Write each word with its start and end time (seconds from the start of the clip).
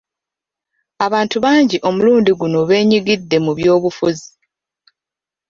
Abantu 1.05 1.37
bangi 1.45 1.77
omulundi 1.87 2.31
guno 2.39 2.59
beenyigidde 2.69 3.37
mu 3.45 3.51
by'obufuzi. 3.57 4.29